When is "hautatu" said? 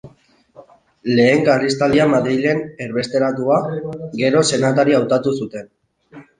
5.03-5.39